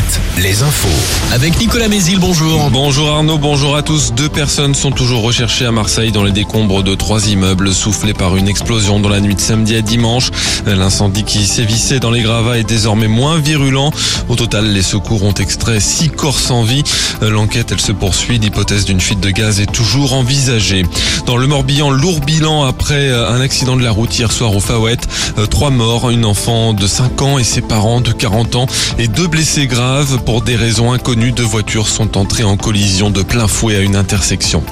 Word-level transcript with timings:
7, 0.00 0.20
les 0.42 0.62
infos. 0.62 0.88
Avec 1.32 1.58
Nicolas 1.60 1.88
Mézil, 1.88 2.18
bonjour. 2.18 2.70
Bonjour 2.70 3.10
Arnaud, 3.10 3.38
bonjour 3.38 3.76
à 3.76 3.82
tous. 3.82 4.12
Deux 4.12 4.28
personnes 4.28 4.74
sont 4.74 4.90
toujours 4.90 5.22
recherchées 5.22 5.66
à 5.66 5.72
Marseille 5.72 6.12
dans 6.12 6.24
les 6.24 6.32
décombres 6.32 6.82
de 6.82 6.94
trois 6.94 7.28
immeubles 7.28 7.74
soufflés 7.74 8.14
par 8.14 8.36
une 8.36 8.48
explosion 8.48 9.00
dans 9.00 9.08
la 9.08 9.20
nuit 9.20 9.34
de 9.34 9.40
samedi 9.40 9.76
à 9.76 9.82
dimanche. 9.82 10.30
L'incendie 10.66 11.24
qui 11.24 11.46
sévissait 11.46 11.98
dans 11.98 12.10
les 12.10 12.22
gravats 12.22 12.58
est 12.58 12.64
désormais 12.64 13.08
moins 13.08 13.38
virulent. 13.38 13.90
Au 14.28 14.36
total, 14.36 14.72
les 14.72 14.82
secours 14.82 15.22
ont 15.24 15.34
extrait 15.34 15.80
six 15.80 16.08
corps 16.08 16.38
sans 16.38 16.62
vie. 16.62 16.84
L'enquête, 17.20 17.72
elle 17.72 17.80
se 17.80 17.92
poursuit. 17.92 18.38
L'hypothèse 18.38 18.84
d'une 18.84 19.00
fuite 19.00 19.20
de 19.20 19.30
gaz 19.30 19.60
est 19.60 19.70
toujours 19.70 20.14
envisagée. 20.14 20.84
Dans 21.26 21.36
le 21.36 21.46
Morbihan, 21.46 21.90
lourd 21.90 22.20
bilan 22.20 22.64
après 22.64 23.10
un 23.10 23.40
accident 23.40 23.76
de 23.76 23.82
la 23.82 23.90
route 23.90 24.18
hier 24.18 24.32
soir 24.32 24.54
au 24.54 24.60
Fawet. 24.60 24.98
Trois 25.50 25.70
morts, 25.70 26.10
une 26.10 26.24
enfant 26.24 26.72
de 26.72 26.86
5 26.86 27.22
ans 27.22 27.38
et 27.38 27.44
ses 27.44 27.60
parents 27.60 28.00
de 28.00 28.12
40 28.12 28.56
ans 28.56 28.66
et 28.98 29.08
deux 29.08 29.26
blessés 29.26 29.66
graves 29.66 29.89
pour 30.24 30.42
des 30.42 30.54
raisons 30.54 30.92
inconnues. 30.92 31.32
Deux 31.32 31.42
voitures 31.42 31.88
sont 31.88 32.16
entrées 32.16 32.44
en 32.44 32.56
collision 32.56 33.10
de 33.10 33.22
plein 33.22 33.48
fouet 33.48 33.76
à 33.76 33.80
une 33.80 33.96
intersection. 33.96 34.62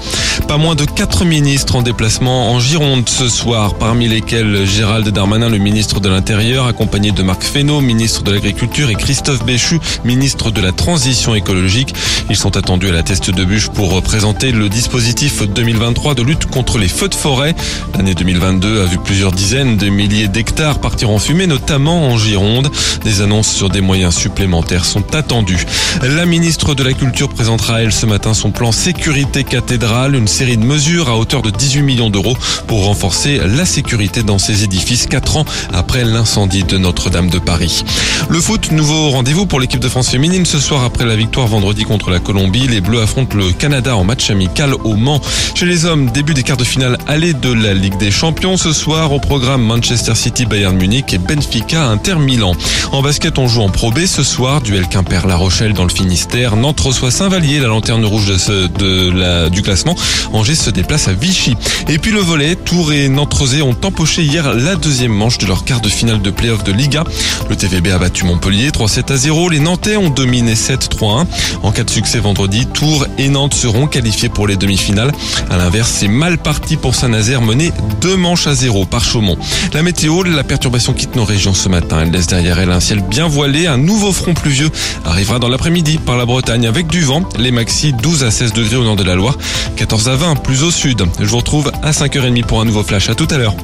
Pas 0.47 0.59
moins 0.59 0.77
de 0.77 0.85
quatre 0.85 1.25
ministres 1.25 1.75
en 1.77 1.83
déplacement 1.83 2.53
en 2.53 2.61
Gironde 2.61 3.09
ce 3.09 3.29
soir, 3.29 3.75
parmi 3.75 4.07
lesquels 4.07 4.65
Gérald 4.65 5.09
Darmanin, 5.09 5.49
le 5.49 5.59
ministre 5.59 5.99
de 5.99 6.09
l'Intérieur, 6.09 6.67
accompagné 6.67 7.11
de 7.11 7.23
Marc 7.23 7.43
Fesneau, 7.43 7.81
ministre 7.81 8.23
de 8.23 8.31
l'Agriculture, 8.31 8.91
et 8.91 8.95
Christophe 8.95 9.45
Béchu, 9.45 9.81
ministre 10.05 10.51
de 10.51 10.61
la 10.61 10.73
Transition 10.73 11.35
écologique. 11.35 11.95
Ils 12.31 12.37
sont 12.37 12.59
attendus 12.59 12.89
à 12.89 12.93
la 12.93 13.03
teste 13.03 13.31
de 13.31 13.45
bûche 13.45 13.69
pour 13.69 14.03
présenter 14.03 14.53
le 14.53 14.69
dispositif 14.69 15.43
2023 15.43 16.15
de 16.15 16.23
lutte 16.23 16.45
contre 16.45 16.77
les 16.77 16.89
feux 16.89 17.09
de 17.09 17.15
forêt. 17.15 17.55
L'année 17.97 18.15
2022 18.15 18.83
a 18.83 18.85
vu 18.85 18.99
plusieurs 18.99 19.33
dizaines 19.33 19.79
de 19.79 19.89
milliers 19.89 20.29
d'hectares 20.29 20.79
partir 20.79 21.09
en 21.09 21.19
fumée, 21.19 21.47
notamment 21.47 22.09
en 22.09 22.19
Gironde. 22.19 22.71
Des 23.05 23.23
annonces 23.23 23.51
sur 23.51 23.71
des 23.71 23.81
moyens 23.81 24.15
supplémentaires 24.15 24.85
sont 24.85 25.15
attendus. 25.15 25.65
La 26.03 26.27
ministre 26.27 26.75
de 26.75 26.83
la 26.83 26.93
Culture 26.93 27.31
présentera 27.31 27.81
elle 27.81 27.93
ce 27.93 28.05
matin 28.05 28.35
son 28.35 28.51
plan 28.51 28.73
sécurité 28.73 29.43
cathédrale, 29.45 30.15
une 30.15 30.29
série 30.29 30.59
de 30.59 30.65
mesures 30.65 31.09
à 31.09 31.17
hauteur 31.17 31.41
de 31.41 31.51
18 31.51 31.83
millions 31.83 32.11
d'euros 32.11 32.37
pour 32.67 32.85
renforcer 32.85 33.41
la 33.47 33.65
sécurité 33.65 34.23
dans 34.23 34.39
ces 34.39 34.65
édifices 34.65 35.07
quatre 35.07 35.39
ans 35.39 35.47
après 35.73 36.05
l'incendie 36.05 36.65
de 36.65 36.77
Notre-Dame 36.77 37.31
de 37.31 37.39
Paris. 37.39 37.85
Le 38.29 38.39
foot, 38.39 38.71
nouveau 38.71 39.09
rendez-vous 39.11 39.47
pour 39.47 39.61
l'équipe 39.61 39.81
de 39.81 39.89
France 39.89 40.11
féminine 40.11 40.45
ce 40.45 40.59
soir 40.59 40.85
après 40.85 41.07
la 41.07 41.17
victoire 41.17 41.47
vendredi 41.47 41.85
contre 41.85 42.11
la 42.11 42.18
Colombie. 42.19 42.69
Les 42.69 42.81
Bleus 42.81 43.01
affrontent 43.01 43.37
le 43.37 43.53
Canada 43.53 43.97
en 43.97 44.05
match 44.05 44.31
amical 44.31 44.75
au 44.85 44.95
Mans. 44.95 45.21
Chez 45.55 45.67
les 45.67 45.85
hommes, 45.85 46.11
début 46.11 46.35
des 46.35 46.43
quarts 46.43 46.57
de 46.57 46.65
finale 46.65 46.99
aller 47.07 47.33
de 47.33 47.53
la 47.53 47.75
Ligue 47.75 47.97
des 47.99 48.11
Champions 48.11 48.57
ce 48.57 48.73
soir 48.73 49.13
au 49.13 49.21
programme 49.21 49.63
Manchester 49.63 50.15
City 50.15 50.47
Bayern 50.47 50.77
Munich 50.77 51.13
et 51.13 51.19
Benfica 51.19 51.85
Inter 51.85 52.17
Milan. 52.17 52.53
En 52.93 53.03
basket, 53.03 53.39
on 53.39 53.49
joue 53.49 53.63
en 53.63 53.71
Pro 53.71 53.91
B 53.91 54.07
ce 54.07 54.23
soir, 54.23 54.61
duel 54.61 54.89
Quimper-La 54.89 55.37
Rochelle 55.37 55.73
dans 55.73 55.85
le 55.85 55.91
Finistère. 55.91 56.57
Nantes 56.57 56.81
reçoit 56.81 57.11
Saint-Vallier, 57.11 57.61
la 57.61 57.69
lanterne 57.69 58.05
rouge 58.05 58.27
de, 58.27 59.11
la, 59.11 59.49
du 59.51 59.63
classement. 59.63 59.97
Angers 60.33 60.55
se 60.55 60.71
déplace 60.71 61.09
à 61.09 61.13
Vichy. 61.13 61.57
Et 61.89 61.99
puis 61.99 62.11
le 62.11 62.21
volet, 62.21 62.57
Tours 62.57 62.93
et 62.93 63.09
nantes 63.09 63.35
ont 63.63 63.77
empoché 63.87 64.23
hier 64.23 64.55
la 64.55 64.75
deuxième 64.75 65.13
manche 65.13 65.39
de 65.39 65.47
leur 65.47 65.65
quart 65.65 65.81
de 65.81 65.89
finale 65.89 66.21
de 66.21 66.31
playoff 66.31 66.65
de 66.65 66.73
Liga. 66.73 67.05
Le 67.49 67.57
TVB 67.57 67.89
a 67.89 67.99
battu 67.99 68.25
Montpellier 68.25 68.71
3-7 68.71 69.13
à 69.13 69.17
0. 69.17 69.49
Les 69.51 69.61
Nantais 69.61 69.97
ont 69.97 70.11
dominé 70.11 70.55
7-3-1. 70.55 71.27
En 71.63 71.73
cas 71.73 71.85
de 71.85 71.91
succès 72.09 72.21
vendredi, 72.21 72.65
Tours 72.65 73.07
et 73.19 73.29
Nantes 73.29 73.53
seront 73.53 73.87
qualifiés 73.87 74.31
pour 74.31 74.47
les 74.47 74.57
demi-finales. 74.57 75.13
À 75.51 75.59
l'inverse, 75.59 75.93
c'est 75.95 76.09
mal 76.09 76.39
parti 76.39 76.79
pour 76.79 76.95
Saint-Nazaire 76.95 77.43
mené 77.43 77.71
deux 78.01 78.17
manches 78.17 78.47
à 78.47 78.55
zéro 78.55 78.87
par 78.87 79.05
Chaumont. 79.05 79.37
La 79.75 79.83
météo, 79.83 80.23
la 80.23 80.43
perturbation 80.43 80.95
quitte 80.95 81.17
nos 81.17 81.27
régions 81.27 81.53
ce 81.53 81.69
matin. 81.69 81.99
Elle 82.01 82.11
laisse 82.11 82.27
derrière 82.27 82.59
elle 82.61 82.71
un 82.71 82.81
ciel 82.81 83.03
bien 83.03 83.29
voilé. 83.29 83.67
Un 83.67 83.77
nouveau 83.77 84.11
front 84.11 84.33
pluvieux 84.33 84.71
arrivera 85.05 85.39
dans 85.39 85.51
l'après-midi 85.51 85.99
par 85.99 86.17
la 86.17 86.25
Bretagne 86.25 86.67
avec 86.67 86.87
du 86.87 87.03
vent. 87.03 87.29
Les 87.39 87.51
maxi 87.51 87.93
12 87.93 88.25
à 88.25 88.31
16 88.31 88.55
degrés 88.55 88.77
au 88.77 88.85
nord 88.85 88.97
de 88.97 89.05
la 89.05 89.15
Loire, 89.15 89.37
14 89.77 90.09
à 90.09 90.17
20 90.17 90.37
plus 90.37 90.63
au 90.63 90.71
sud. 90.71 91.05
Je 91.21 91.27
vous 91.27 91.37
retrouve 91.37 91.71
à 91.83 91.91
5h30 91.91 92.43
pour 92.45 92.63
un 92.63 92.65
nouveau 92.65 92.85
flash. 92.85 93.11
À 93.11 93.15
tout 93.15 93.29
à 93.31 93.37
l'heure. 93.37 93.55